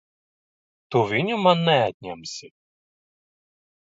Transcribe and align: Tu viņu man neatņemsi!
Tu 0.95 1.01
viņu 1.11 1.37
man 1.41 1.61
neatņemsi! 1.67 2.49